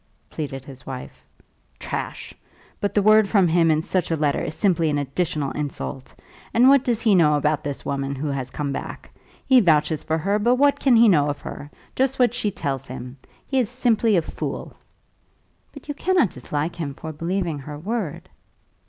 pleaded 0.31 0.65
his 0.65 0.83
wife. 0.83 1.23
"Trash! 1.77 2.33
But 2.79 2.95
the 2.95 3.03
word 3.03 3.29
from 3.29 3.47
him 3.47 3.69
in 3.69 3.83
such 3.83 4.09
a 4.09 4.15
letter 4.15 4.41
is 4.43 4.55
simply 4.55 4.89
an 4.89 4.97
additional 4.97 5.51
insult. 5.51 6.15
And 6.55 6.67
what 6.69 6.83
does 6.83 7.01
he 7.01 7.13
know 7.13 7.35
about 7.35 7.63
this 7.63 7.85
woman 7.85 8.15
who 8.15 8.29
has 8.29 8.49
come 8.49 8.71
back? 8.73 9.11
He 9.45 9.59
vouches 9.59 10.03
for 10.03 10.17
her, 10.17 10.39
but 10.39 10.55
what 10.55 10.79
can 10.79 10.95
he 10.95 11.07
know 11.07 11.29
of 11.29 11.41
her? 11.41 11.69
Just 11.95 12.17
what 12.17 12.33
she 12.33 12.49
tells 12.49 12.87
him. 12.87 13.15
He 13.45 13.59
is 13.59 13.69
simply 13.69 14.17
a 14.17 14.23
fool." 14.23 14.75
"But 15.71 15.87
you 15.87 15.93
cannot 15.93 16.31
dislike 16.31 16.77
him 16.77 16.95
for 16.95 17.13
believing 17.13 17.59
her 17.59 17.77
word." 17.77 18.27